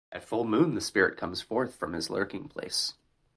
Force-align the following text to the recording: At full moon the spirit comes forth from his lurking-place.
At 0.11 0.23
full 0.23 0.45
moon 0.45 0.73
the 0.73 0.81
spirit 0.81 1.15
comes 1.15 1.43
forth 1.43 1.75
from 1.75 1.93
his 1.93 2.09
lurking-place. 2.09 2.95